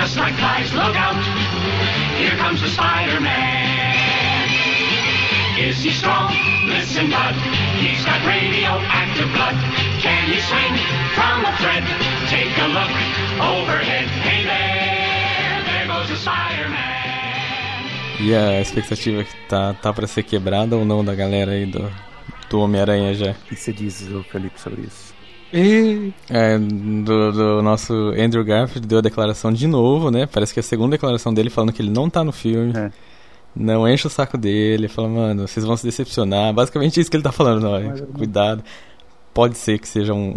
[0.00, 0.72] just like flies.
[0.74, 1.18] Look out!
[2.22, 4.48] Here comes the Spider-Man.
[5.58, 6.30] Is he strong?
[6.66, 7.34] Listen, bud.
[7.82, 9.56] He's got radioactive blood.
[9.98, 10.74] Can he swing
[11.18, 11.84] from a thread?
[12.30, 12.94] Take a look
[13.42, 14.06] overhead.
[14.22, 16.86] Hey there, there goes the Spider-Man.
[18.20, 21.90] E a expectativa que tá, tá pra ser quebrada ou não da galera aí do,
[22.48, 23.30] do Homem-Aranha já?
[23.32, 25.17] O que você diz, Felipe, sobre isso?
[25.52, 30.26] E É, do, do nosso Andrew Garfield deu a declaração de novo, né?
[30.26, 32.72] Parece que é a segunda declaração dele falando que ele não tá no filme.
[32.76, 32.90] É.
[33.56, 36.52] Não enche o saco dele, fala, mano, vocês vão se decepcionar.
[36.52, 38.62] Basicamente isso que ele tá falando, não, Mas- cuidado.
[39.34, 40.30] Pode ser que seja um,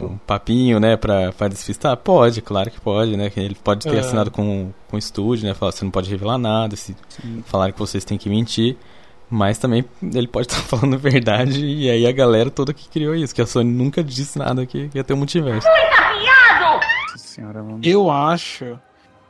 [0.00, 1.96] um, um papinho, né, pra, pra despistar?
[1.96, 3.30] Pode, claro que pode, né?
[3.30, 4.00] que Ele pode ter É.
[4.00, 5.54] assinado com, com o estúdio, né?
[5.54, 7.42] Falar, você não pode revelar nada, se Sim.
[7.46, 8.76] falarem que vocês têm que mentir.
[9.34, 13.34] Mas também ele pode estar falando verdade e aí a galera toda que criou isso,
[13.34, 15.66] que a Sony nunca disse nada que ia ter um multiverso.
[16.60, 17.84] Nossa senhora, vamos...
[17.84, 18.78] eu acho.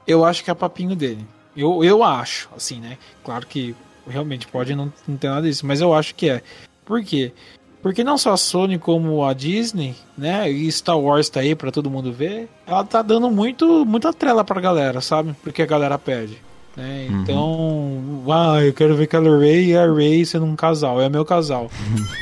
[0.07, 1.27] Eu acho que é papinho dele.
[1.57, 2.99] Eu, eu acho, assim, né?
[3.25, 3.75] Claro que
[4.07, 6.43] realmente pode não, não ter nada disso, mas eu acho que é.
[6.85, 7.33] Por quê?
[7.81, 10.51] Porque não só a Sony como a Disney, né?
[10.51, 12.47] E Star Wars tá aí pra todo mundo ver.
[12.67, 15.35] Ela tá dando muito, muita trela pra galera, sabe?
[15.43, 16.39] Porque a galera pede.
[16.77, 17.07] Né?
[17.09, 17.23] Uhum.
[17.23, 21.25] Então, ah, eu quero ver Kylo Ray e a Ray sendo um casal, é meu
[21.25, 21.71] casal.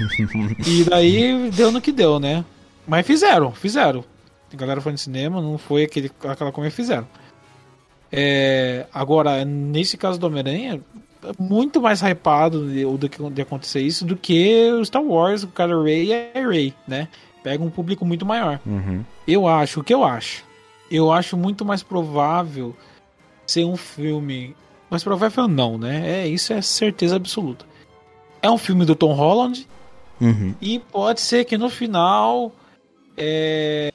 [0.67, 2.45] e daí deu no que deu, né?
[2.87, 4.05] Mas fizeram, fizeram.
[4.53, 7.07] A galera foi no cinema, não foi aquele, aquela como fizeram.
[8.11, 10.81] É, agora, nesse caso do Homem-Aranha,
[11.25, 15.49] é muito mais hypado de, que de acontecer isso do que o Star Wars, o
[15.49, 17.09] Kylo Ray e a Ray, né?
[17.43, 18.61] Pega um público muito maior.
[18.67, 19.03] Uhum.
[19.27, 20.45] Eu acho, o que eu acho?
[20.91, 22.77] Eu acho muito mais provável
[23.47, 24.55] ser um filme.
[24.91, 26.23] Mais provável não, né?
[26.23, 27.65] É, isso é certeza absoluta.
[28.43, 29.67] É um filme do Tom Holland
[30.21, 30.55] Uhum.
[30.61, 32.53] e pode ser que no final
[33.17, 33.93] é,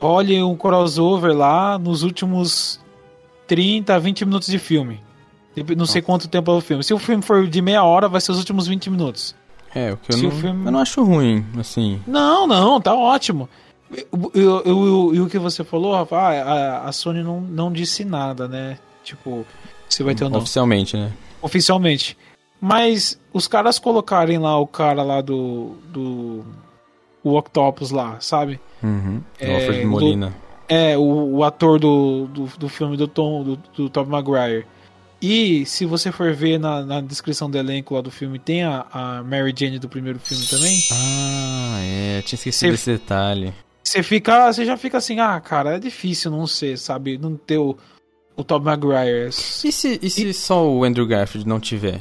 [0.00, 2.80] olhe um crossover lá nos últimos
[3.46, 5.00] 30, 20 minutos de filme.
[5.76, 6.84] Não sei quanto tempo é o filme.
[6.84, 9.34] Se o filme for de meia hora, vai ser os últimos 20 minutos.
[9.74, 12.00] É, o que eu Se não, o filme- eu não acho ruim, assim.
[12.06, 13.48] Não, não, tá ótimo.
[14.34, 16.30] E o que você falou, Rafa, ah,
[16.84, 18.78] a, a Sony não, não disse nada, né?
[19.04, 19.46] Tipo,
[19.88, 20.38] se vai ter ou não.
[20.40, 21.12] Oficialmente, né?
[21.40, 22.16] Oficialmente.
[22.60, 25.76] Mas os caras colocarem lá o cara lá do.
[25.92, 26.44] do.
[27.22, 28.60] O Octopus lá, sabe?
[28.82, 29.20] Uhum.
[29.40, 30.32] É, Alfred do- Molina.
[30.68, 31.02] É, o,
[31.36, 34.64] o ator do, do, do filme do Tom, do, do Tobey Maguire.
[35.20, 38.84] E se você for ver na, na descrição do elenco lá do filme, tem a,
[38.92, 40.78] a Mary Jane do primeiro filme também.
[40.92, 42.22] Ah, é.
[42.22, 43.52] Tinha esquecido Você- desse detalhe.
[43.86, 47.56] Você fica, você já fica assim, ah, cara, é difícil não ser, sabe, não ter
[47.56, 47.76] o,
[48.34, 49.28] o Tobey Maguire.
[49.28, 52.00] E se, e se só o Andrew Garfield não tiver?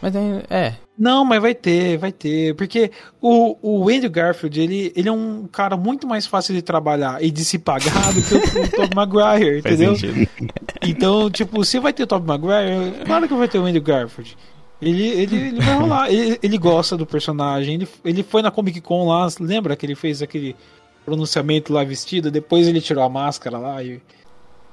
[0.00, 0.44] Mas é.
[0.48, 0.74] é.
[0.98, 5.46] Não, mas vai ter, vai ter, porque o, o Andrew Garfield, ele, ele é um
[5.46, 8.94] cara muito mais fácil de trabalhar e de se pagar do que o, o Tobey
[8.96, 9.92] Maguire, entendeu?
[10.80, 14.34] Então, tipo, se vai ter Tobey Maguire, claro que vai ter o Andrew Garfield.
[14.80, 16.08] Ele, ele, ele vai rolar.
[16.12, 17.74] Ele, ele gosta do personagem.
[17.74, 20.54] Ele, ele foi na Comic Con lá, lembra que ele fez aquele
[21.04, 22.30] pronunciamento lá vestido?
[22.30, 24.00] Depois ele tirou a máscara lá e,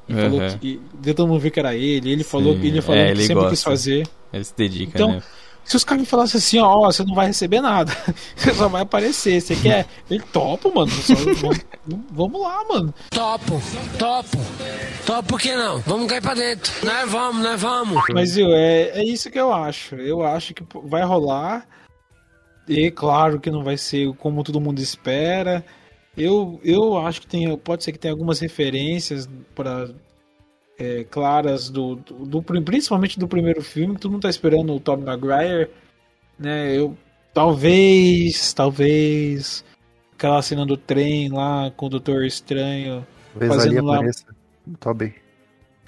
[0.08, 0.58] e falou Uhum.
[0.60, 0.80] que.
[0.94, 2.12] Deu todo mundo ver que era ele.
[2.12, 3.70] Ele falou, Sim, ele falou é, que ele sempre quis gosta.
[3.70, 4.08] fazer.
[4.32, 5.24] Ele se dedica, Então, né?
[5.66, 7.92] Se os caras me falassem assim, ó, você não vai receber nada,
[8.38, 9.42] você só vai aparecer.
[9.42, 9.88] Você quer?
[10.10, 10.92] Ele topa, mano.
[10.92, 11.16] Só-
[11.86, 12.94] vamos, vamos lá, mano.
[13.10, 13.62] Topo,
[13.98, 14.38] topo.
[15.06, 15.80] Topo por que não?
[15.82, 16.72] Vamos cair pra dentro.
[16.86, 18.04] Nós vamos, nós vamos.
[18.14, 19.96] Mas viu, é, é isso que eu acho.
[19.96, 21.68] Eu acho que vai rolar.
[22.68, 25.66] E claro que não vai ser como todo mundo espera.
[26.18, 29.90] Eu, eu acho que tem, pode ser que tenha algumas referências para
[31.10, 33.96] claras do, do, do- principalmente do primeiro filme.
[33.96, 35.70] que Todo mundo tá esperando o Tom Maguire,
[36.38, 36.76] né?
[36.78, 36.98] Eu
[37.34, 39.64] talvez, talvez
[40.14, 43.06] aquela cena do trem lá com o Doutor Estranho.
[43.34, 44.26] Talvez ali fazendo lá- apareça.
[44.96, 45.14] Bem.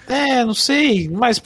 [0.06, 1.38] É, não sei, mas,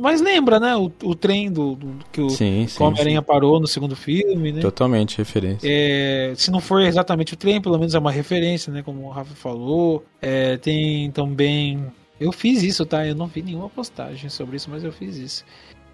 [0.00, 0.74] mas lembra, né?
[0.74, 2.82] O, o trem do, do- que o, Sim, que sim.
[2.82, 4.60] o Homem-Aranha parou no segundo filme, né?
[4.62, 5.68] Totalmente referência.
[5.70, 8.82] É, se não for exatamente o trem, pelo menos é uma referência, né?
[8.82, 10.02] Como o Rafa falou.
[10.22, 11.84] É, tem também.
[12.18, 13.06] Eu fiz isso, tá?
[13.06, 15.44] Eu não vi nenhuma postagem sobre isso, mas eu fiz isso.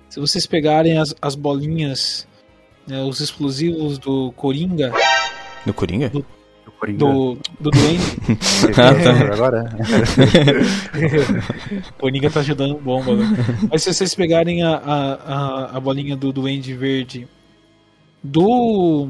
[0.09, 2.29] Se vocês pegarem as, as bolinhas,
[2.87, 4.93] né, os explosivos do Coringa,
[5.67, 6.09] Do Coringa?
[6.11, 6.25] Do-
[6.67, 6.99] O Coringa.
[6.99, 8.03] do, do Duende,
[8.79, 9.33] Ah, tá.
[9.35, 9.77] Agora?
[11.99, 13.27] Coringa tá ajudando bomba, né?
[13.71, 17.27] Mas se vocês pegarem a, a, a, bolinha do Duende Verde
[18.23, 19.09] do.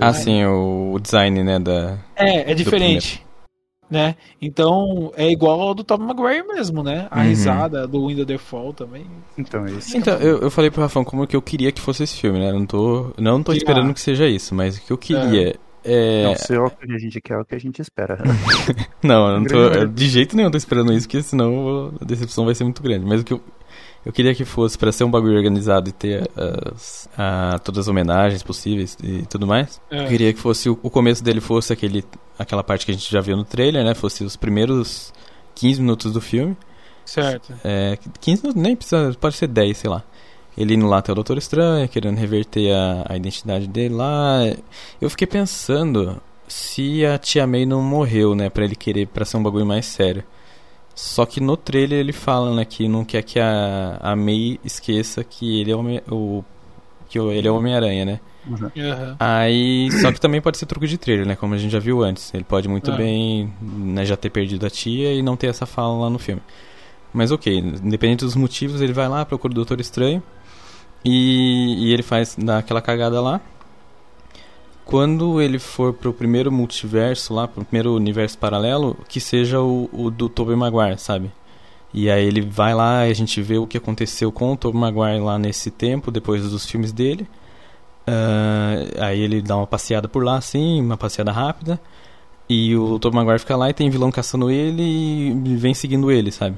[0.00, 1.98] Ah, sim, o, o design, né, da...
[2.16, 3.22] É, é diferente.
[3.90, 4.16] Né?
[4.42, 7.08] Então é igual ao do Tom Maguire mesmo, né?
[7.10, 7.24] A Uhum.
[7.28, 9.06] risada do Window Default também.
[9.38, 9.96] Então é isso.
[9.96, 12.50] Então, eu, eu falei pro Rafão como que eu queria que fosse esse filme, né?
[12.50, 13.94] Eu não tô, não tô Que- esperando ah.
[13.94, 16.24] que seja isso, mas o que eu queria É...
[16.24, 18.18] Não, se é o que a gente quer, é o que a gente espera.
[19.02, 22.54] Não, eu não tô, de jeito nenhum tô esperando isso, porque senão a decepção vai
[22.54, 23.06] ser muito grande.
[23.06, 23.40] Mas o que eu,
[24.06, 26.30] eu queria que fosse pra ser um bagulho organizado e ter
[26.74, 29.80] as- a- todas as homenagens possíveis e tudo mais.
[29.90, 30.04] É.
[30.04, 32.04] Eu queria que fosse o, o começo dele fosse aquele,
[32.38, 33.94] aquela parte que a gente já viu no trailer, né?
[33.94, 35.12] Fosse os primeiros
[35.54, 36.56] 15 minutos do filme.
[37.04, 37.52] Certo.
[37.64, 40.02] É, 15 minutos, nem precisa, pode ser 10, sei lá.
[40.56, 44.40] Ele indo lá até o Doutor Estranho, querendo reverter a, a identidade dele lá.
[45.00, 48.50] Eu fiquei pensando se a Tia May não morreu, né?
[48.50, 50.24] Pra ele querer, pra ser um bagulho mais sério.
[50.98, 55.22] Só que no trailer ele fala, né, que não quer que a, a May esqueça
[55.22, 55.80] que ele é o,
[56.10, 56.44] o
[57.08, 58.20] que ele é o Homem-Aranha, né?
[58.50, 59.16] Aham.
[59.20, 61.36] Aí, só que também pode ser truque de trailer, né?
[61.36, 62.34] Como a gente já viu antes.
[62.34, 62.96] Ele pode muito É.
[62.96, 66.42] bem né, já ter perdido a tia e não ter essa fala lá no filme.
[67.12, 70.20] Mas ok, independente dos motivos, ele vai lá, procura o Doutor Estranho
[71.04, 73.40] e, e ele faz dá aquela cagada lá.
[74.88, 80.10] Quando ele for pro primeiro multiverso lá, pro primeiro universo paralelo, que seja o, o
[80.10, 81.30] do Tobey Maguire, sabe?
[81.92, 84.80] E aí ele vai lá e a gente vê o que aconteceu com o Tobey
[84.80, 87.28] Maguire lá nesse tempo, depois dos filmes dele.
[88.06, 88.76] Ah,
[89.08, 91.78] aí ele dá uma passeada por lá, assim, uma passeada rápida.
[92.48, 96.32] E o Tobey Maguire fica lá e tem vilão caçando ele e vem seguindo ele,
[96.32, 96.56] sabe?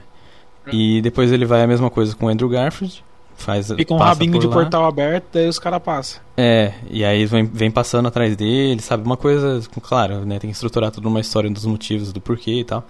[0.73, 3.03] E depois ele vai a mesma coisa com o Andrew Garfield.
[3.41, 4.53] Faz, Fica um rabinho de lá.
[4.53, 6.21] portal aberto, daí os caras passam.
[6.37, 9.03] É, e aí vem, vem passando atrás dele, sabe?
[9.03, 10.39] Uma coisa, claro, né?
[10.39, 12.85] Tem que estruturar tudo uma história dos motivos, do porquê e tal.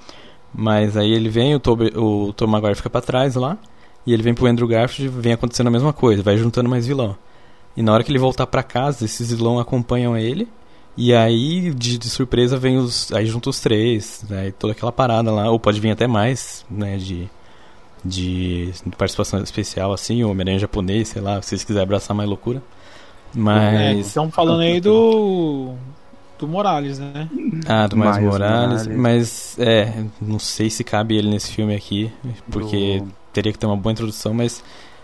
[0.52, 3.56] Mas aí ele vem, o Tobey, o Tom Maguire fica pra trás lá,
[4.04, 6.84] e ele vem pro Andrew Garfield e vem acontecendo a mesma coisa, vai juntando mais
[6.84, 7.16] vilão.
[7.76, 10.48] E na hora que ele voltar pra casa, esses vilão acompanham ele,
[10.96, 13.12] e aí de, de surpresa vem os.
[13.12, 14.52] Aí junta os três, né?
[14.58, 16.96] toda aquela parada lá, ou pode vir até mais, né?
[16.96, 17.30] De,
[18.04, 22.58] de participação especial, assim, o Homem-Aranha japonês, sei lá, se vocês quiserem abraçar mais loucura.
[22.58, 24.06] É, Mas.
[24.08, 25.74] Estão falando aí do.
[26.38, 27.28] do Morales, né?
[27.66, 28.86] Ah, do Miles Morales, Morales.
[28.86, 32.10] mas é, não sei se cabe ele nesse filme aqui,
[32.50, 34.62] porque Do- teria que ter uma boa introdução, mas.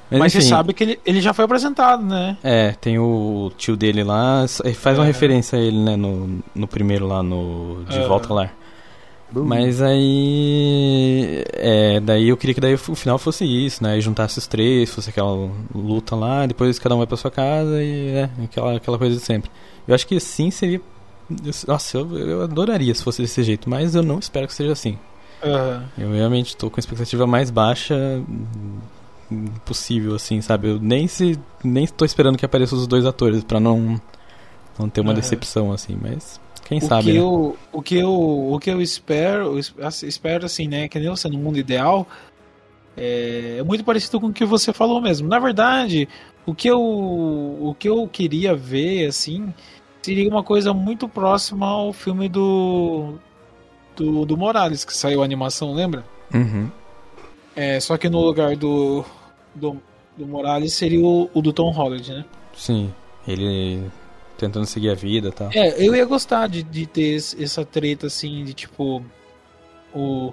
[0.08, 2.36] Mas, você enfim, sabe que ele, ele já foi apresentado, né?
[2.42, 4.44] É, tem o tio dele lá,
[4.76, 5.08] faz uma É.
[5.08, 8.08] referência a ele, né, no, no primeiro lá, no De Aham.
[8.08, 8.50] Volta lá.
[9.30, 9.44] Bum.
[9.44, 11.44] Mas aí.
[11.52, 13.98] É, daí eu queria que daí o final fosse isso, né?
[13.98, 17.82] E juntasse os três, fosse aquela luta lá, depois cada um vai pra sua casa
[17.82, 19.50] e é, aquela, aquela coisa de sempre.
[19.86, 20.80] Eu acho que assim seria.
[21.66, 24.96] Nossa, eu, eu adoraria se fosse desse jeito, mas eu não espero que seja assim.
[25.42, 25.84] Aham.
[25.98, 28.22] Eu realmente tô com a expectativa mais baixa
[29.64, 30.68] possível, assim, sabe?
[30.68, 34.00] Eu nem se nem tô esperando que apareçam os dois atores pra não
[34.78, 35.20] não ter uma Aham.
[35.20, 37.18] decepção assim, mas quem o sabe, que né?
[37.18, 38.12] eu o que eu
[38.52, 42.06] o que eu espero eu espero assim né que nem você no mundo ideal
[42.96, 46.08] é, é muito parecido com o que você falou mesmo na verdade
[46.44, 49.52] o que eu o que eu queria ver assim
[50.02, 53.14] seria uma coisa muito próxima ao filme do
[53.94, 56.04] do, do Morales que saiu a animação lembra
[56.34, 56.68] Uhum.
[57.54, 59.04] é, só que no lugar do
[59.54, 59.80] do,
[60.16, 62.92] do Morales seria o, o do Tom Holland né Sim,
[63.28, 63.82] ele
[64.36, 65.50] tentando seguir a vida, e tal.
[65.54, 69.02] É, eu ia gostar de, de ter esse- essa treta assim, de tipo.
[69.94, 70.32] O.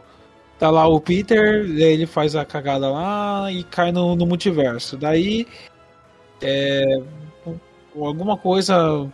[0.59, 4.95] Tá lá o Peter, ele faz a cagada lá e cai no, no multiverso.
[4.97, 5.47] Daí.
[6.41, 6.83] É,
[7.45, 9.09] um- alguma coisa.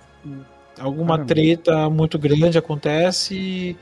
[0.80, 1.26] Alguma Caramba.
[1.28, 3.76] treta muito grande acontece.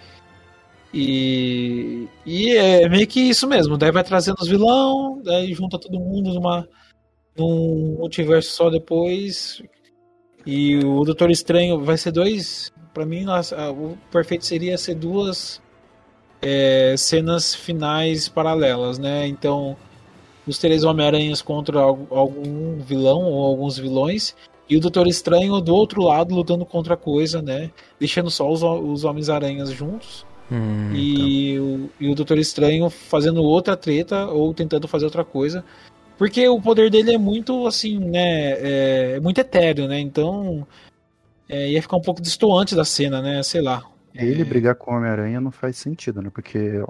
[0.94, 2.08] E.
[2.26, 3.78] E é meio que isso mesmo.
[3.78, 6.68] Daí vai trazendo os vilão, daí junta todo mundo numa.
[7.38, 9.62] Num multiverso só depois.
[10.50, 12.72] E o Doutor Estranho vai ser dois.
[12.94, 15.62] Pra mim, nossa, ah, o perfeito seria ser duas
[16.42, 19.28] é, cenas finais paralelas, né?
[19.28, 19.76] Então,
[20.48, 24.34] os três Homem-Aranhas contra al- algum vilão ou alguns vilões.
[24.70, 27.70] E o Doutor Estranho do outro lado lutando contra a coisa, né?
[28.00, 30.26] Deixando só os, os Homens-Aranhas juntos.
[30.50, 35.64] Hum, E, o, e o Doutor Estranho fazendo outra treta ou tentando fazer outra coisa.
[36.18, 38.52] Porque o poder dele é muito, assim, né?
[38.54, 40.00] É, é muito etéreo, né?
[40.00, 40.66] Então.
[41.50, 43.42] é, ia ficar um pouco distoante da cena, né?
[43.44, 43.82] Sei lá.
[44.14, 46.30] Ele É, brigar com o Homem-Aranha não faz sentido, né?
[46.34, 46.84] Porque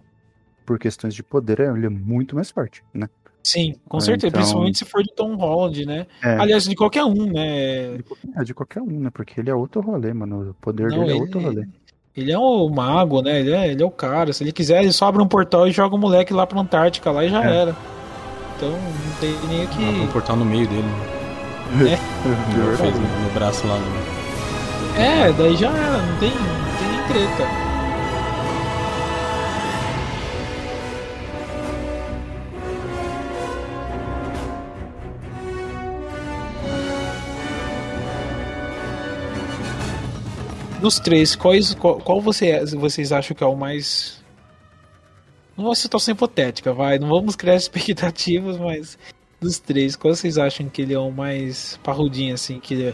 [0.66, 3.08] por questões de poder, ele é muito mais forte, né?
[3.44, 4.28] Sim, com É, certeza.
[4.30, 6.08] então- Principalmente se for de Tom Holland, né?
[6.24, 7.98] É, Aliás, de qualquer um, né?
[7.98, 9.10] de, qualquer- é de qualquer um, né?
[9.14, 10.50] Porque ele é outro rolê, mano.
[10.50, 11.68] O poder Não, dele é ele- outro rolê.
[12.16, 13.40] Ele é o mago, né?
[13.40, 14.34] Ele é, ele é o cara.
[14.34, 17.12] Se ele quiser, ele só abre um portal e joga o moleque lá pra Antártica
[17.12, 17.56] lá e já É.
[17.62, 17.76] era.
[18.58, 19.88] Então não tem nem o que.
[19.88, 22.00] Abre um portal no meio dele, né?
[22.52, 23.78] Igual fez no, no braço lá.
[23.78, 25.00] No...
[25.00, 27.68] É, daí já era, não tem, não tem nem treta.
[40.80, 44.24] dos três, quais, qual, qual você, vocês acham que é o mais.
[45.58, 47.00] Não vou situação hipotética, vai.
[47.00, 48.98] Não vamos criar expectativas, mas
[49.42, 52.94] dos três, qual vocês acham que ele é o mais parrudinho, assim, que, ele é-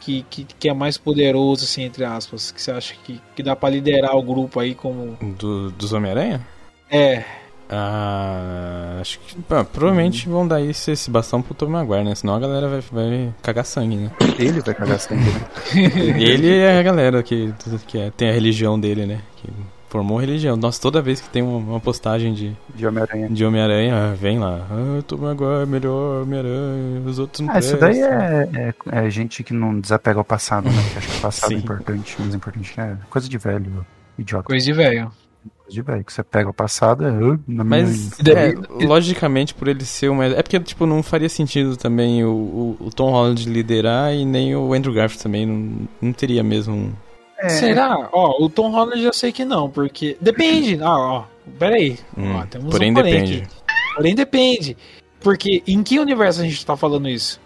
[0.00, 2.50] que, que, que é mais poderoso, assim, entre aspas?
[2.50, 5.16] Que você acha que, que dá pra liderar o grupo aí como.
[5.38, 6.46] Do, dos Homem-Aranha?
[6.90, 7.24] É,
[7.70, 12.14] Ah, acho que pô, provavelmente vão dar esse, esse bastão pro Tom Maguire, né?
[12.14, 14.10] Senão a galera vai, vai cagar sangue, né?
[14.38, 15.48] Ele vai cagar sangue, né?
[16.18, 17.52] Ele é a galera que,
[17.86, 19.20] que é- tem a religião dele, né?
[19.36, 19.48] Que
[19.88, 20.56] formou religião.
[20.56, 23.28] Nossa, toda vez que tem uma, uma postagem de, De Homem-Aranha.
[23.28, 24.66] de Homem-Aranha, vem lá.
[24.70, 29.10] Ah, Tom Maguire, melhor Homem-Aranha, os outros não Ah, isso daí prestam." é, é, é
[29.10, 30.72] gente que não desapega ao passado, né?
[30.92, 33.86] Que acha que o passado é importante, mas importante é coisa de velho,
[34.18, 34.44] idiota.
[34.44, 35.10] coisa de velho.
[35.58, 36.04] Coisa de velho.
[36.04, 37.08] Que você pega o passado, é.
[37.08, 40.24] "Ah, na minha- Mas, daí- é, logicamente, por ele ser uma.
[40.24, 44.54] É porque, tipo, não faria sentido também o, o, o Tom Holland liderar e nem
[44.56, 45.46] o Andrew Garfield também.
[45.46, 46.92] Não, não teria mesmo um.
[47.38, 48.08] É, Será?
[48.12, 50.16] Ó, o Tom Holland eu sei que não, porque.
[50.20, 50.78] Depende.
[50.82, 51.24] Ah, ó.
[51.58, 51.98] Peraí.
[52.16, 53.42] Hum, Ó, temos porém, um porém depende.
[53.42, 53.94] aqui.
[53.94, 54.76] Porém depende.
[55.20, 57.40] Porque em que universo a gente tá falando isso?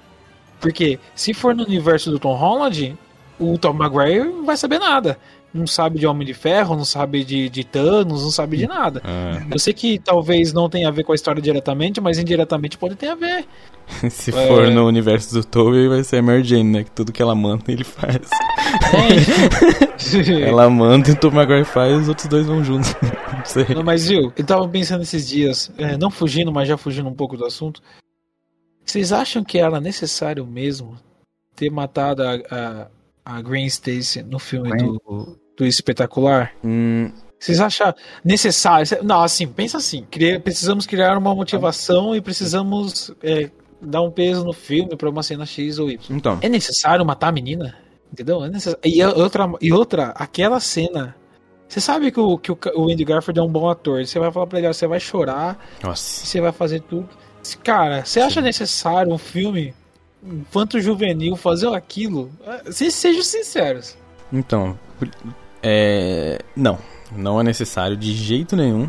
[0.60, 2.96] Porque se for no universo do Tom Holland,
[3.38, 5.18] o Tom Maguire não vai saber nada.
[5.54, 9.02] Não sabe de Homem de Ferro, não sabe de, de Thanos, não sabe de nada.
[9.04, 12.78] Ah, Eu sei que talvez não tenha a ver com a história diretamente, mas indiretamente
[12.78, 13.46] pode ter a ver.
[14.10, 14.46] se É.
[14.46, 16.84] for no universo do Tobey, vai ser a Mary Jane, né?
[16.84, 18.16] Que tudo que ela manda, ele faz.
[18.94, 20.48] É.
[20.48, 22.94] ela manda e o Tom Maguire faz e os outros dois vão juntos.
[23.02, 23.66] Não sei.
[23.74, 27.14] Não, mas viu, eu tava pensando esses dias, é, não fugindo, mas já fugindo um
[27.14, 27.82] pouco do assunto.
[28.84, 30.96] Vocês acham que era necessário mesmo
[31.54, 32.86] ter matado a, a,
[33.36, 34.98] a Gwen Stacy no filme Gwen?
[34.98, 36.52] do, do Espetacular?
[36.64, 38.86] Hum, Vocês acham necessário?
[39.02, 43.50] Não, assim, pensa assim: cria- precisamos criar uma motivação e precisamos é,
[43.80, 45.98] dar um peso no filme pra uma cena X ou Y.
[46.16, 46.38] então.
[46.42, 47.76] É necessário matar a menina?
[48.12, 48.44] Entendeu?
[48.44, 48.76] É necess...
[48.84, 51.16] e, a- outra, e outra, aquela cena.
[51.68, 54.04] Você sabe que o, que o, Andy Garfield é um bom ator.
[54.06, 56.26] Você vai falar pra ele, ó, você vai chorar, Nossa.
[56.26, 57.08] você vai fazer tudo.
[57.64, 59.72] Cara, você acha necessário um filme
[60.22, 62.30] infanto juvenil fazer aquilo?
[62.46, 63.96] É, se- Sejam sinceros.
[64.30, 64.78] Então,
[65.62, 66.78] é, não,
[67.14, 68.88] não é necessário de jeito nenhum.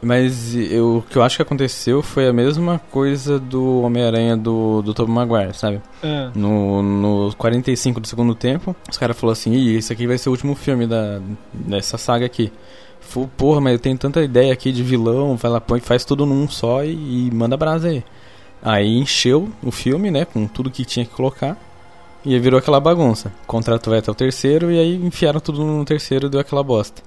[0.00, 4.80] Mas eu, o que eu acho que aconteceu foi a mesma coisa do Homem-Aranha do,
[4.80, 5.80] do Tobey Maguire, sabe?
[6.04, 10.16] Ah, No, no 45 do segundo tempo, os caras falaram assim, Ih, esse aqui vai
[10.16, 11.20] ser o último filme da,
[11.52, 12.52] dessa saga aqui.
[13.00, 16.24] Falei, porra, mas eu tenho tanta ideia aqui de vilão, vai lá, põe, faz tudo
[16.24, 18.04] num só e, e manda brasa aí.
[18.62, 21.56] Aí encheu o filme, né, com tudo que tinha que colocar.
[22.24, 23.32] E aí virou aquela bagunça.
[23.44, 26.62] O contrato vai até o terceiro e aí enfiaram tudo no terceiro e deu aquela
[26.62, 27.02] bosta.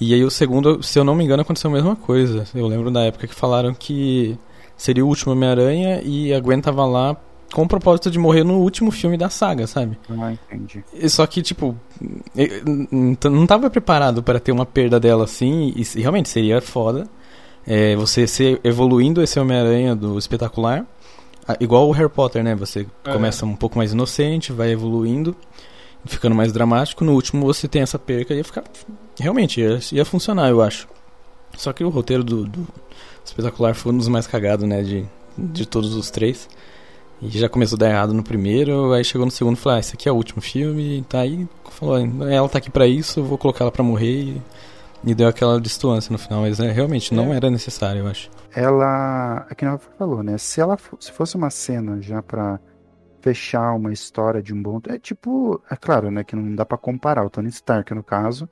[0.00, 2.44] E aí o segundo, se eu não me engano, aconteceu a mesma coisa.
[2.54, 4.36] Eu lembro da época que falaram que
[4.76, 7.16] seria o último Homem-Aranha e a Gwen tava lá
[7.52, 9.98] com o propósito de morrer no último filme da saga, sabe?
[10.08, 10.82] Ah, entendi.
[11.08, 11.76] Só que, tipo,
[13.30, 17.06] não tava preparado para ter uma perda dela assim, e, realmente seria foda.
[17.66, 20.84] é, você ser evoluindo esse Homem-Aranha do espetacular,
[21.60, 22.54] igual o Harry Potter, né?
[22.54, 23.12] Você É.
[23.12, 25.36] começa um pouco mais inocente, vai evoluindo,
[26.04, 27.04] ficando mais dramático.
[27.04, 28.64] No último você tem essa perca e ia ficar.
[29.18, 30.88] Realmente, ia, ia funcionar, eu acho.
[31.56, 32.66] Só que o roteiro do, do
[33.24, 34.82] espetacular foi um dos mais cagados, né?
[34.82, 35.04] De,
[35.36, 36.48] de todos os três.
[37.20, 39.80] E já começou a dar errado no primeiro, aí chegou no segundo e falou, ah,
[39.80, 43.20] esse aqui é o último filme, tá aí, falou, "Ah, ela tá aqui pra isso,
[43.20, 44.42] eu vou colocar ela pra morrer e,
[45.04, 47.36] e deu aquela distância no final, mas é, realmente não É.
[47.36, 48.30] era necessário, eu acho.
[48.54, 49.46] Ela.
[49.50, 50.38] É que ela falou, né?
[50.38, 52.60] Se ela se fosse uma cena já pra
[53.20, 54.80] fechar uma história de um bom.
[54.88, 55.62] É tipo.
[55.70, 56.24] É claro, né?
[56.24, 58.48] Que não dá pra comparar o Tony Stark, no caso,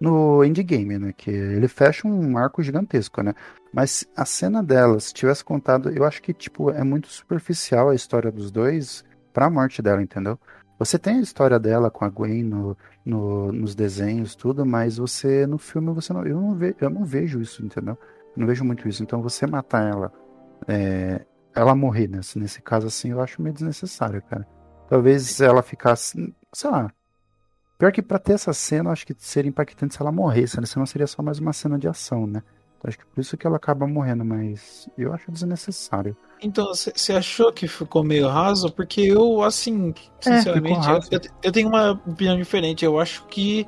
[0.00, 1.12] no Endgame, né?
[1.16, 3.34] Que ele fecha um arco gigantesco, né?
[3.72, 7.94] Mas a cena dela, se tivesse contado, eu acho que, tipo, é muito superficial a
[7.94, 10.38] história dos dois pra morte dela, entendeu?
[10.78, 15.46] Você tem a história dela com a Gwen no, no- nos desenhos, tudo, mas você,
[15.46, 17.98] no filme, você não, eu, não ve, eu não vejo isso, entendeu?
[18.36, 19.02] Eu não vejo muito isso.
[19.02, 20.12] Então, você matar ela,
[20.66, 24.46] é, ela morrer nesse, nesse caso assim, eu acho meio desnecessário, cara.
[24.88, 26.90] Talvez ela ficasse, sei lá.
[27.78, 30.66] Pior que pra ter essa cena, eu acho que seria impactante se ela morresse, né?
[30.66, 32.42] Senão seria só mais uma cena de ação, né?
[32.86, 36.14] Acho que por isso que ela acaba morrendo, mas eu acho desnecessário.
[36.42, 38.70] Então, você achou que ficou meio raso?
[38.70, 41.08] Porque eu, assim, É, sinceramente, raso.
[41.10, 42.84] eu, eu tenho uma opinião diferente.
[42.84, 43.66] Eu acho que,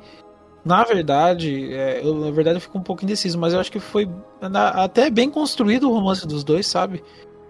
[0.63, 3.81] na verdade, é, eu, na verdade eu fico um pouco indeciso, mas eu acho que
[3.81, 4.07] foi
[4.43, 7.03] na- até bem construído o romance dos dois, sabe?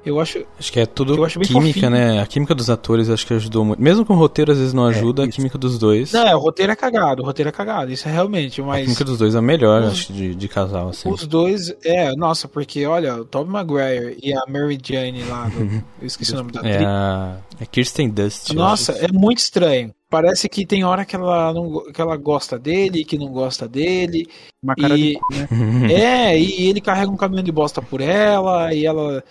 [0.07, 0.45] Eu acho.
[0.59, 1.91] Acho que é tudo Eu acho bem química, fofinho.
[1.91, 2.21] né?
[2.23, 3.83] A química dos atores acho que ajudou muito.
[3.83, 5.37] Mesmo com o roteiro às vezes não ajuda, a isso.
[5.37, 6.13] química dos dois.
[6.13, 8.85] Não, é, o roteiro é cagado, o roteiro é cagado, isso é realmente, A mas.
[8.85, 11.11] química dos dois é a melhor, Os- acho, de, de casal, assim.
[11.11, 15.83] Os dois, é, nossa, porque olha, o Tobey Maguire e a Mary Jane lá, do,
[16.01, 16.87] eu esqueci o nome da É atriz.
[16.87, 18.53] a é Kirsten Dust.
[18.53, 19.93] Nossa, é muito estranho.
[20.09, 24.29] parece que tem hora que ela, não, que ela gosta dele, que não gosta dele.
[24.63, 25.49] Uma cara E- de né?
[25.93, 29.23] É, e ele carrega um caminhão de bosta por ela, e ela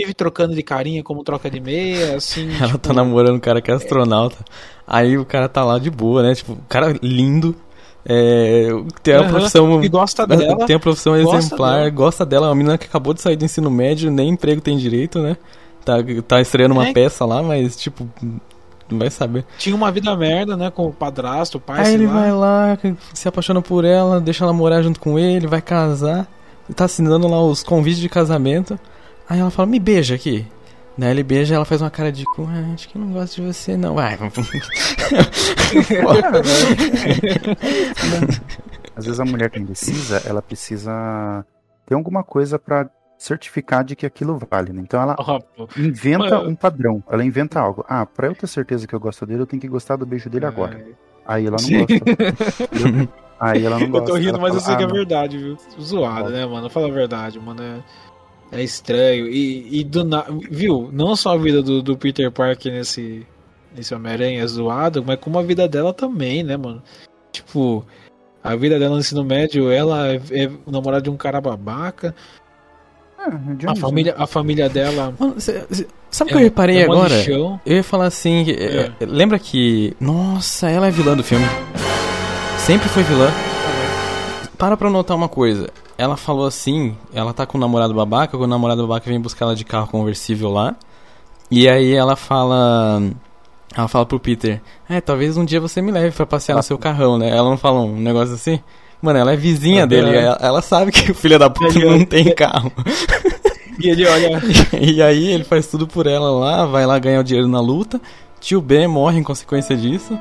[0.00, 2.48] vive trocando de carinha como troca de meia, assim.
[2.58, 4.36] Ela tipo, tá namorando um cara que é astronauta.
[4.86, 6.34] Aí o cara tá lá de boa, né?
[6.34, 7.54] Tipo, o cara lindo.
[8.08, 8.68] É,
[9.02, 9.88] tem a aham, profissão.
[9.88, 10.66] Gosta dela.
[10.66, 11.90] Tem a profissão gosta exemplar, dela.
[11.90, 12.46] gosta dela.
[12.46, 15.36] É uma menina que acabou de sair do ensino médio, nem emprego tem direito, né?
[15.84, 15.94] Tá,
[16.26, 16.92] tá estreando uma É.
[16.92, 18.08] peça lá, mas tipo,
[18.90, 19.44] não vai saber.
[19.58, 20.70] Tinha uma vida merda, né?
[20.70, 22.12] Com o padrasto, o pai, Aí ele lá.
[22.12, 22.78] vai lá,
[23.12, 26.28] se apaixona por ela, deixa ela morar junto com ele, vai casar.
[26.74, 28.78] Tá assinando lá os convites de casamento.
[29.28, 30.46] Aí ela fala, me beija aqui.
[30.98, 33.36] Daí ele beija ela faz uma cara de cu, ah, acho que eu não gosto
[33.36, 33.94] de você não.
[33.94, 34.16] Vai.
[38.96, 41.44] Às vezes a mulher que indecisa, ela precisa
[41.84, 44.80] ter alguma coisa pra certificar de que aquilo vale, né?
[44.82, 45.42] Então ela pô.
[45.76, 47.84] inventa Mas- um padrão, ela inventa algo.
[47.88, 50.30] Ah, pra eu ter certeza que eu gosto dele, eu tenho que gostar do beijo
[50.30, 50.82] dele agora.
[51.26, 51.84] Aí ela não Sim.
[51.86, 53.08] gosta.
[53.38, 54.06] Aí ela não Eu gosta.
[54.06, 55.58] tô rindo, Ela mas eu fala, sei que é "Ah, não." verdade, viu?
[55.78, 56.30] Zoado, Foda.
[56.30, 56.70] né, mano?
[56.70, 57.62] Fala a verdade, mano.
[57.62, 57.80] É,
[58.52, 59.28] é estranho.
[59.28, 60.32] E, e do nada.
[60.50, 60.88] Viu?
[60.92, 63.26] Não só a vida do, do Peter Parker nesse,
[63.74, 66.82] nesse Homem-Aranha é zoado, mas como a vida dela também, né, mano?
[67.32, 67.84] Tipo,
[68.42, 72.14] a vida dela no ensino médio, ela é, é namorada de um cara babaca.
[73.18, 73.30] Ah,
[73.72, 75.12] A família, a família dela.
[75.18, 77.16] Mano, cê- cê- sabe o que é- eu reparei é agora?
[77.16, 77.60] lixão.
[77.66, 79.96] Eu ia falar assim, que- é, lembra que.
[80.00, 81.44] Nossa, ela é vilã do filme.
[82.58, 83.30] Sempre foi vilã.
[84.56, 85.68] Para pra notar uma coisa.
[85.98, 89.56] Ela falou assim, ela tá com o namorado babaca, o namorado babaca vem buscar ela
[89.56, 90.74] de carro conversível lá.
[91.50, 93.02] E aí ela fala.
[93.76, 96.78] Ela fala pro Peter, é, talvez um dia você me leve pra passear no seu
[96.78, 97.28] carrão, né?
[97.28, 98.58] Ela não fala um negócio assim?
[99.02, 102.04] Mano, ela é vizinha dele, ela, ela sabe que o filho da puta Ele- não
[102.04, 102.72] tem carro.
[103.78, 104.40] E ele olha.
[104.80, 108.00] E aí ele faz tudo por ela lá, vai lá ganhar o dinheiro na luta.
[108.40, 110.18] Tio Ben morre em consequência disso.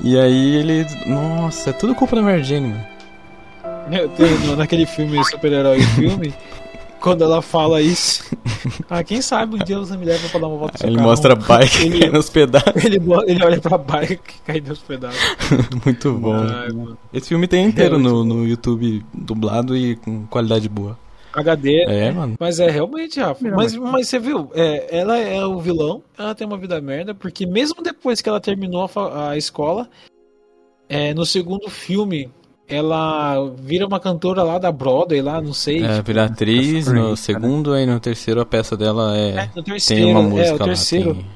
[0.00, 0.86] E aí ele.
[1.04, 2.84] Nossa, é tudo culpa da Mary Jane, mano.
[4.56, 6.34] Naquele filme, super-herói filme,
[7.00, 8.24] quando ela fala isso.
[8.90, 11.08] Ah, quem sabe um dia você me leva pra dar uma volta no Ele carro.
[11.08, 12.84] mostra a bike Ele- caindo nos pedaços.
[12.84, 12.96] Ele,
[13.26, 15.20] ele olha pra bike que cai nos pedaços.
[15.84, 16.34] Muito bom.
[16.34, 16.98] Ai, mano.
[17.12, 20.98] Esse filme tem inteiro no, no YouTube dublado e com qualidade boa.
[21.32, 21.84] HD.
[21.86, 22.34] É, mano.
[22.40, 23.46] Mas é realmente, Rafa.
[23.50, 27.44] Mas, mas você viu, é, ela é o vilão, ela tem uma vida merda, porque
[27.46, 29.86] mesmo depois que ela terminou a, a escola,
[30.88, 32.30] é, no segundo filme,
[32.68, 35.84] ela vira uma cantora lá da Broadway, lá, não sei.
[35.84, 37.16] É, tipo, vira atriz no rica, né?
[37.16, 39.50] segundo, aí no terceiro a peça dela é, é.
[39.54, 40.64] no terceiro, Tem uma é, música o lá.
[40.64, 41.14] terceiro.
[41.14, 41.26] Tem...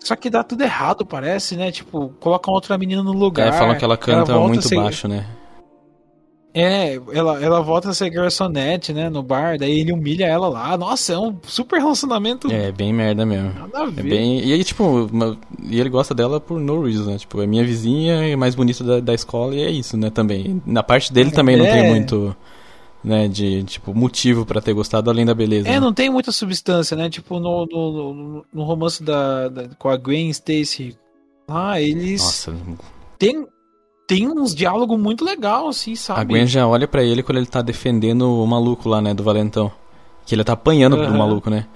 [0.00, 1.72] Só que dá tudo errado, parece, né?
[1.72, 3.48] Tipo, colocam outra menina no lugar.
[3.48, 5.26] É, falam que ela canta volta a muito ser- baixo, né?
[6.54, 10.76] É, ela, ela volta a ser garçonete, né, no bar, daí ele humilha ela lá.
[10.76, 12.50] Nossa, é um super relacionamento.
[12.50, 13.52] É, bem merda mesmo.
[13.54, 14.02] Nada a É ver.
[14.02, 14.40] bem.
[14.44, 15.08] E aí, tipo,
[15.62, 17.18] e ele gosta dela por no reason, né?
[17.18, 20.10] Tipo, é minha vizinha, é mais bonita da, da escola e é isso, né?
[20.10, 20.60] Também.
[20.66, 21.70] Na parte dele também não É.
[21.82, 22.34] tem muito,
[23.04, 23.28] né?
[23.28, 25.68] De, tipo, motivo pra ter gostado além da beleza.
[25.68, 25.80] É, né?
[25.80, 27.08] não tem muita substância, né?
[27.10, 30.96] Tipo, no, no, no, no romance da, da- com a Gwen Stacy.
[31.46, 32.54] Ah, eles Nossa,
[33.18, 33.46] têm
[34.08, 36.20] tem uns diálogos muito legal, assim, sabe?
[36.22, 39.12] a Gwen já olha pra ele quando ele tá defendendo o maluco lá, né?
[39.12, 39.70] Do Valentão.
[40.24, 41.18] Que ele tá apanhando pro Aham.
[41.18, 41.66] maluco, né?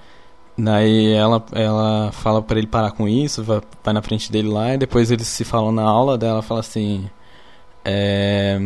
[0.57, 4.73] Daí ela, ela fala pra ele parar com isso, vai, vai na frente dele lá,
[4.73, 7.07] e depois eles se falam na aula, daí ela fala assim.
[7.85, 8.57] É,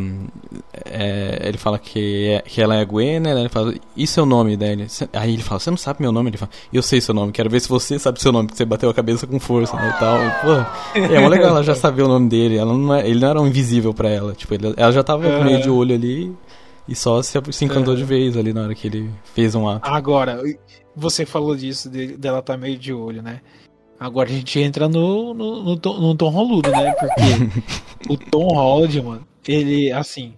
[0.86, 3.32] é, ele fala que, é- que ela é a Gwen, né?
[3.40, 4.88] Ele fala, isso é o nome dele.
[5.14, 6.30] Aí ele fala, você não sabe meu nome?
[6.30, 8.66] Ele fala, eu sei seu nome, quero ver se você sabe seu nome, porque você
[8.66, 9.94] bateu a cabeça com força, né?
[9.96, 10.18] E tal.
[10.24, 12.58] E, pô, é mó legal ela já sabia o nome dele.
[12.58, 14.34] Ela não é- ele não era um invisível pra ela.
[14.34, 15.44] Tipo, ele- ela já tava É.
[15.44, 16.36] meio de olho ali
[16.88, 17.98] e só se, se encantou É.
[17.98, 19.90] de vez ali na hora que ele fez um ato.
[19.90, 20.42] Agora,
[20.96, 23.42] você falou disso, de- dela tá meio de olho, né?
[24.00, 26.94] Agora a gente entra no, no, no, tom, no Tom Holludo, né?
[26.94, 30.34] Porque o Tom Holland, mano, ele, assim.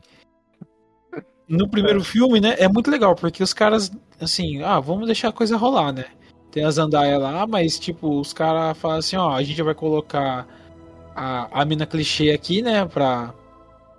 [1.47, 2.55] No primeiro filme, né?
[2.57, 6.05] É muito legal, porque os caras, assim, ah, vamos deixar a coisa rolar, né?
[6.51, 10.47] Tem a Zandaia lá, mas, tipo, os caras falam assim: ó, a gente vai colocar
[11.15, 12.85] a, a mina clichê aqui, né?
[12.85, 13.33] Pra,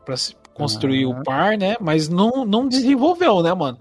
[0.06, 0.14] pra
[0.54, 1.20] construir Aham.
[1.20, 1.76] o par, né?
[1.80, 3.78] Mas não, não desenvolveu, né, mano?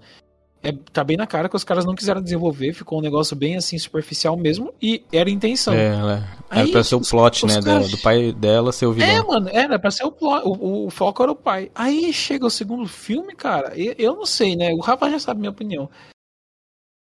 [0.62, 3.56] É, tá bem na cara que os caras não quiseram desenvolver, ficou um negócio bem
[3.56, 5.72] assim, superficial mesmo, e era a intenção.
[5.72, 7.62] É, era Aí, pra ser o os- plot, os né?
[7.62, 9.08] caras- da- do pai dela ser o vilão.
[9.08, 11.70] É, mano, era pra ser o, plot, o, o foco era o pai.
[11.74, 14.70] Aí chega o segundo filme, cara, eu, eu não sei, né?
[14.74, 15.88] O Rafa já sabe minha opinião.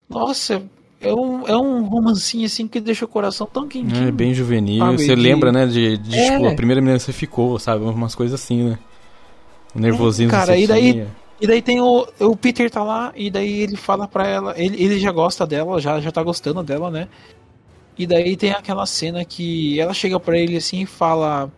[0.09, 0.63] Nossa,
[1.01, 4.07] é um, é um romancinho assim que deixa o coração tão quentinho.
[4.07, 4.79] É bem juvenil.
[4.85, 5.65] Sabe, você de- lembra, né?
[5.67, 6.31] De, de É.
[6.37, 7.83] tipo, a primeira menina que você ficou, sabe?
[7.83, 8.79] Umas coisas assim, né?
[9.75, 11.07] O nervosinho cara, que você e daí- tinha.
[11.41, 14.81] E daí tem o, o Peter tá lá, e daí ele fala pra ela, ele,
[14.83, 17.07] ele já gosta dela, já, já tá gostando dela, né?
[17.97, 21.51] E daí tem aquela cena que ela chega pra ele assim e fala: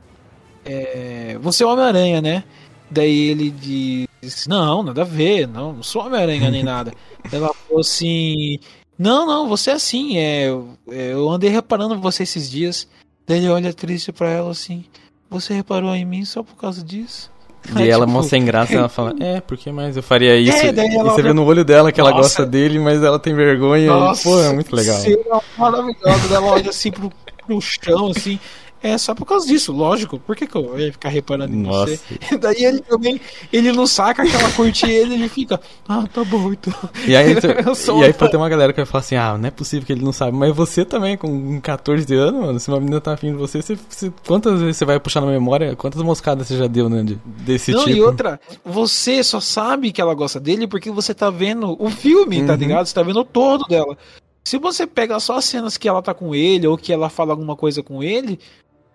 [0.65, 2.43] é, você é o Homem-Aranha, né?
[2.89, 6.93] Daí ele diz, não, nada a ver, não, não sou Homem-Aranha nem nada.
[7.31, 8.59] Ela falou assim,
[8.97, 10.47] não, não, você é assim, é,
[10.89, 12.87] é, eu andei reparando você esses dias.
[13.25, 14.83] Daí ele olha triste pra ela assim,
[15.29, 17.30] você reparou em mim só por causa disso?
[17.77, 20.57] E ela, tipo, mó sem graça, ela fala, é, por que mais eu faria isso?
[20.57, 22.21] É, e você vê no olho dela que ela Nossa.
[22.21, 23.87] gosta dele, mas ela tem vergonha.
[23.87, 24.97] Nossa, Pô, é muito legal.
[24.97, 26.27] cena maravilhosa.
[26.27, 27.11] Daí Ela olha assim pro,
[27.45, 28.39] pro chão, assim.
[28.83, 30.17] É só por causa disso, lógico.
[30.19, 31.95] Por que, que eu ia ficar reparando em Nossa.
[31.95, 32.37] você?
[32.41, 33.21] Daí ele também,
[33.53, 36.73] ele não saca que ela curte ele, ele fica, ah, tá bom, então.
[37.07, 37.47] E aí, tu-
[37.99, 39.93] e aí pode ter uma galera que vai falar assim, ah, não é possível que
[39.93, 40.35] ele não sabe.
[40.35, 43.77] Mas você também, com 14 anos, mano, se uma menina tá afim de você, você,
[43.87, 45.75] você- quantas vezes você vai puxar na memória?
[45.75, 47.03] Quantas moscadas você já deu, né?
[47.03, 47.97] de- desse Não, tipo?
[47.97, 52.43] e outra, você só sabe que ela gosta dele porque você tá vendo o filme,
[52.45, 52.57] tá Uhum.
[52.59, 52.85] ligado?
[52.87, 53.95] Você tá vendo o todo dela.
[54.43, 57.31] Se você pega só as cenas que ela tá com ele ou que ela fala
[57.31, 58.39] alguma coisa com ele,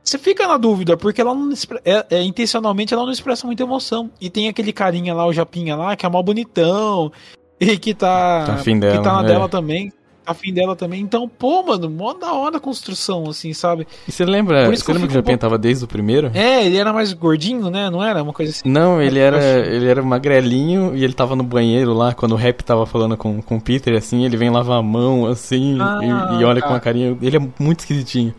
[0.06, 1.52] você fica na dúvida, porque ela não
[1.84, 4.08] é, é, intencionalmente ela não expressa muita emoção.
[4.20, 7.10] E tem aquele carinha lá, o Japinha lá, que é mó bonitão
[7.58, 9.26] e que tá, Tá afim que dela, tá na é.
[9.26, 9.90] dela também.
[10.24, 11.00] Tá afim dela também.
[11.00, 13.84] Então, pô, mano, mó da hora a construção, assim, sabe?
[14.06, 15.88] E você lembra, Por isso que você eu lembra que o Japinha tava desde o
[15.88, 16.30] primeiro?
[16.34, 17.90] É, ele era mais gordinho, né?
[17.90, 18.68] Não era uma coisa assim.
[18.68, 22.62] Não, ele era, ele era magrelinho e ele tava no banheiro lá, quando o Rap
[22.62, 25.98] tava falando com, com o Peter, assim, ele vem lavar a mão, assim, Ah,
[26.38, 26.76] e, e olha com tá.
[26.76, 27.16] a carinha.
[27.20, 28.32] Ele é muito esquisitinho.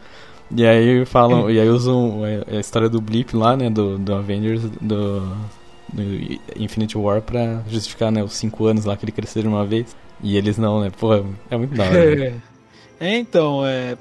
[0.55, 4.13] E aí falam, e aí usam a, a história do Blip lá, né, do, do
[4.13, 5.19] Avengers, do,
[5.91, 9.65] do Infinity War pra justificar, né, os cinco anos lá que ele cresceu de uma
[9.65, 9.95] vez.
[10.23, 11.13] E eles não, né, pô,
[11.49, 12.15] é muito da hora.
[12.15, 12.33] né?
[12.99, 13.95] É, então, é,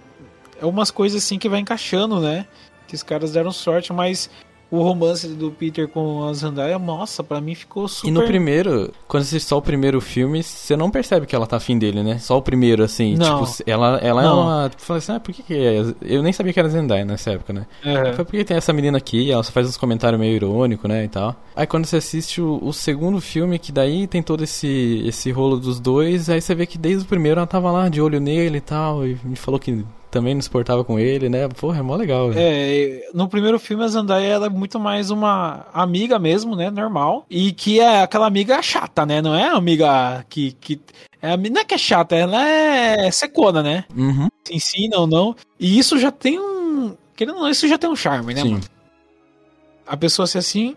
[0.58, 2.46] é umas coisas assim que vai encaixando, né?
[2.88, 4.30] Que os caras deram sorte, mas
[4.76, 8.08] o romance do Peter com a Zendaya, nossa, pra mim ficou super...
[8.08, 11.46] E no primeiro, quando você assiste só o primeiro filme, você não percebe que ela
[11.46, 12.18] tá afim dele, né?
[12.18, 13.16] Só o primeiro, assim.
[13.16, 13.44] Não.
[13.44, 14.40] Tipo, ela, ela é Não.
[14.40, 14.68] uma.
[14.68, 15.84] Tipo, fala assim, ah, por que que é?
[16.02, 17.66] Eu nem sabia que era Zendaya nessa época, né?
[17.84, 18.12] É.
[18.12, 21.08] Foi porque tem essa menina aqui, ela só faz uns comentários meio irônicos, né, e
[21.08, 21.34] tal.
[21.54, 25.58] Aí quando você assiste o, o segundo filme, que daí tem todo esse, esse rolo
[25.58, 28.58] dos dois, aí você vê que desde o primeiro ela tava lá de olho nele
[28.58, 29.84] e tal, e me falou que
[30.16, 31.46] também não se portava com ele, né?
[31.48, 32.40] Porra, é mó legal, velho.
[32.40, 37.26] É, no primeiro filme a Zendaya ela é muito mais uma amiga mesmo, né, normal,
[37.30, 40.80] e que é aquela amiga chata, né, não é amiga que, que
[41.20, 44.28] é, não é que é chata, ela é secona, né, Uhum.
[44.44, 47.88] se ensina ou não, e isso já tem um, querendo ou não, isso já tem
[47.90, 48.50] um charme, né, Sim.
[48.52, 48.64] mano?
[49.86, 50.74] A pessoa ser assim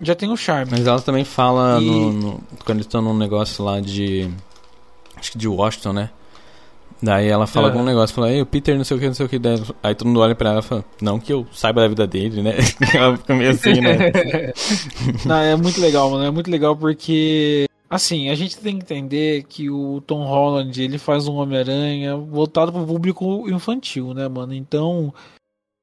[0.00, 0.70] já tem um charme.
[0.70, 4.30] Mas ela também fala E- no, no- quando eles estão num negócio lá de.
[5.16, 6.10] Acho que de Washington, né?
[7.02, 7.70] Daí ela fala É.
[7.70, 9.38] algum negócio, fala, ei, o Peter não sei o que, não sei o que.
[9.38, 12.06] Daí, aí todo mundo olha pra ela e fala, não que eu saiba da vida
[12.06, 12.54] dele, né?
[12.92, 13.98] ela fica meio assim, né?
[15.24, 16.24] Não, é muito legal, mano.
[16.24, 20.98] É muito legal porque, assim, a gente tem que entender que o Tom Holland ele
[20.98, 24.52] faz um Homem-Aranha voltado pro público infantil, né, mano?
[24.54, 25.12] Então,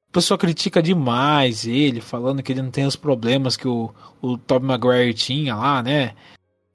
[0.10, 3.89] a pessoa critica demais ele, falando que ele não tem os problemas que o,
[4.21, 6.12] o Tobey Maguire tinha lá, né?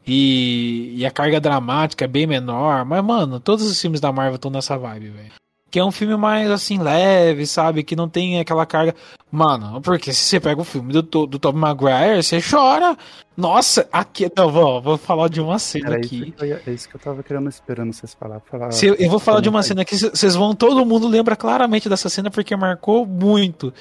[0.07, 2.85] E, e a carga dramática é bem menor.
[2.85, 5.33] Mas, mano, todos os filmes da Marvel estão nessa vibe, velho.
[5.71, 7.85] Que é um filme mais, assim, leve, sabe?
[7.85, 8.93] Que não tem aquela carga.
[9.31, 12.97] Mano, porque se você pega o filme do, do Tobey Maguire, você chora.
[13.37, 14.29] Nossa, aqui.
[14.37, 16.35] Não, vou, vou falar de uma cena Era isso aqui.
[16.41, 18.41] eu, ia- é isso que eu tava querendo esperando vocês falar.
[18.41, 20.57] falar Se eu, vou falar de uma cena que c- vocês vão.
[20.57, 23.73] Todo mundo lembra claramente dessa cena porque marcou muito.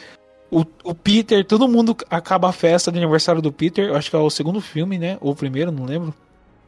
[0.51, 3.85] O, o Peter, todo mundo acaba a festa de aniversário do Peter.
[3.89, 5.17] eu Acho que é o segundo filme, né?
[5.21, 6.13] Ou o primeiro, não lembro.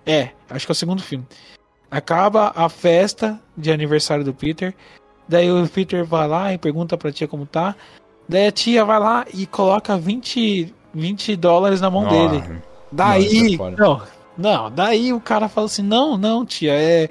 [0.05, 1.25] É, acho que é o segundo filme.
[1.89, 4.73] Acaba a festa de aniversário do Peter.
[5.27, 7.75] Daí o Peter vai lá e pergunta pra tia como tá.
[8.29, 12.43] Daí a tia vai lá e coloca 20, 20 dólares na mão dele.
[12.47, 13.75] Não, Daí, foda.
[13.77, 14.01] não,
[14.37, 17.09] não, daí o cara fala assim: não, não, tia, é.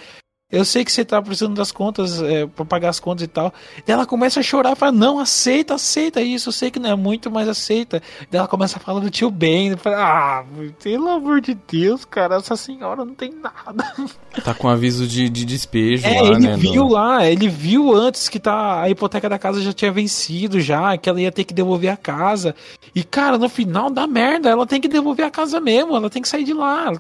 [0.53, 3.55] Eu sei que você tá precisando das contas, é, pra pagar as contas e tal.
[3.87, 6.49] Daí ela começa a chorar fala: não, aceita, aceita isso.
[6.49, 8.03] Eu sei que não é muito, mas aceita.
[8.31, 9.77] Daí ela começa a falar do tio Ben.
[9.77, 10.45] Fala, ah,
[10.83, 13.85] pelo amor de Deus, cara, essa senhora não tem nada.
[14.45, 16.57] Tá com aviso de, de despejo É, lá, ele né?
[16.57, 20.61] viu do- lá, ele viu antes que tá, a hipoteca da casa já tinha vencido
[20.61, 22.55] já, que ela ia ter que devolver a casa.
[22.95, 26.23] E, cara, no final dá merda, ela tem que devolver a casa mesmo, ela tem
[26.23, 26.93] que sair de lá.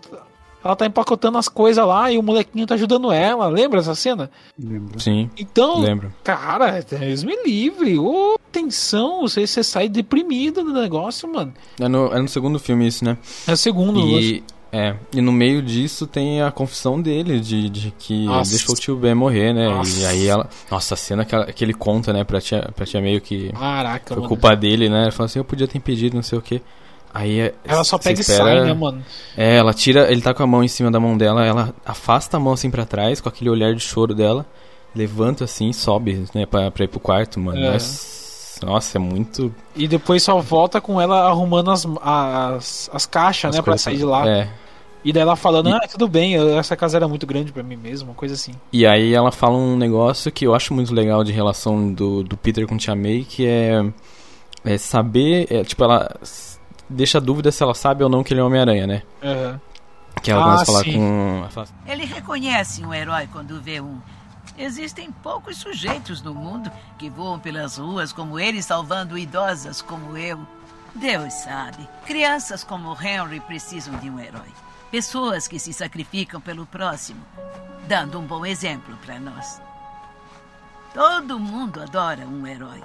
[0.62, 3.48] Ela tá empacotando as coisas lá e o molequinho tá ajudando ela.
[3.48, 4.30] Lembra essa cena?
[4.58, 5.00] Lembro.
[5.00, 6.12] Sim, Então, lembro.
[6.22, 7.98] cara, Deus me livre.
[7.98, 11.52] Ô, tensão, você, você sai deprimido do negócio, mano.
[11.80, 13.16] É no, é no segundo filme isso, né?
[13.46, 17.90] É o segundo, E, é, e no meio disso tem a confissão dele de, de
[17.98, 18.50] que Nossa.
[18.50, 19.66] deixou o tio Ben morrer, né?
[19.68, 19.98] Nossa.
[20.00, 20.48] E aí ela.
[20.70, 23.50] Nossa, a cena que, ela- que ele conta, né, pra tia, pra tia meio que.
[23.52, 24.28] Caraca, Foi mano.
[24.28, 25.04] culpa dele, né?
[25.04, 26.60] Ele fala assim, eu podia ter impedido, não sei o quê.
[27.12, 29.02] Aí é- Ela só pega espera- e sai, né, mano?
[29.36, 32.36] É, ela tira, ele tá com a mão em cima da mão dela, ela afasta
[32.36, 34.46] a mão assim pra trás, com aquele olhar de choro dela,
[34.94, 37.58] levanta assim, sobe, né, pra, pra ir pro quarto, mano.
[37.58, 37.78] É.
[38.64, 39.52] Nossa, é muito.
[39.74, 43.96] E depois só volta com ela arrumando as, as, as caixas, as né, pra sair
[43.96, 44.28] de lá.
[44.28, 44.48] É.
[45.02, 47.76] E daí ela falando, E- ah, tudo bem, essa casa era muito grande pra mim
[47.76, 48.52] mesmo, uma coisa assim.
[48.70, 52.36] E aí ela fala um negócio que eu acho muito legal de relação do, do
[52.36, 53.82] Peter com Tia May, que é,
[54.62, 56.14] é saber, é, tipo, ela
[56.90, 59.02] deixa a dúvida se ela sabe ou não que ele é Homem-Aranha, né?
[59.22, 59.60] Aham.
[60.22, 60.98] Que ela Ah, começa a falar sim.
[60.98, 61.90] com...
[61.90, 63.98] Ele reconhece um herói quando vê um.
[64.58, 70.38] Existem poucos sujeitos no mundo que voam pelas ruas como ele, salvando idosas como eu.
[70.94, 71.88] Deus sabe.
[72.04, 74.52] Crianças como Henry precisam de um herói.
[74.90, 77.20] Pessoas que se sacrificam pelo próximo,
[77.86, 79.60] dando um bom exemplo para nós.
[80.92, 82.82] Todo mundo adora um herói.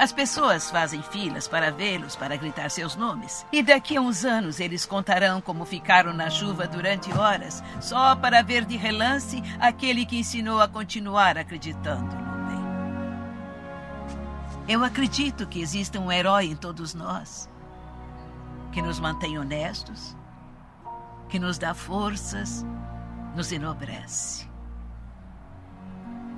[0.00, 3.44] As pessoas fazem filas para vê-los, para gritar seus nomes.
[3.52, 8.40] E daqui a uns anos eles contarão como ficaram na chuva durante horas, só para
[8.40, 12.64] ver de relance aquele que ensinou a continuar acreditando no bem.
[14.68, 17.46] Eu acredito que exista um herói em todos nós,
[18.72, 20.16] que nos mantém honestos,
[21.28, 22.64] que nos dá forças,
[23.36, 24.48] nos enobrece.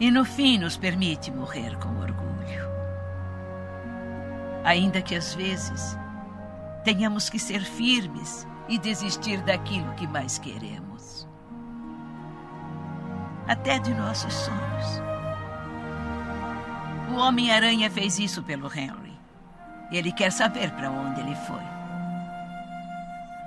[0.00, 2.81] E no fim nos permite morrer com orgulho.
[4.64, 5.98] Ainda que às vezes
[6.84, 11.28] tenhamos que ser firmes e desistir daquilo que mais queremos.
[13.46, 15.02] Até de nossos sonhos.
[17.10, 19.12] O Homem-Aranha fez isso pelo Henry.
[19.90, 21.62] Ele quer saber para onde ele foi.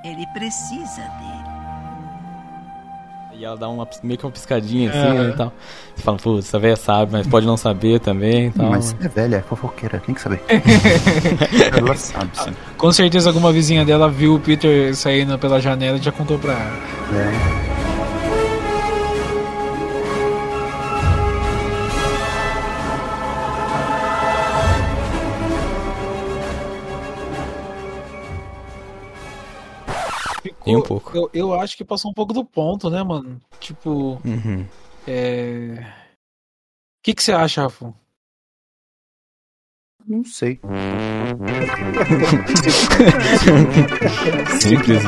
[0.03, 1.34] Ele precisa dele.
[3.37, 5.53] E ela dá uma, meio que uma piscadinha assim, né, e tal.
[5.95, 8.69] Você fala, putz, essa velha sabe, mas pode não saber também e tal.
[8.69, 10.41] Mas é velha, é fofoqueira, tem que saber.
[11.77, 12.51] ela sabe, sim.
[12.77, 16.53] Com certeza alguma vizinha dela viu o Peter saindo pela janela e já contou pra
[16.53, 17.21] ela.
[17.61, 17.64] É.
[30.65, 31.15] E um pouco.
[31.15, 33.39] Eu, eu acho que passou um pouco do ponto, né, mano?
[33.59, 34.65] Tipo, Uhum.
[35.07, 35.75] é.
[36.99, 37.93] O que, que você acha, Rafa?
[40.07, 40.59] Não sei.
[44.61, 45.01] Simples.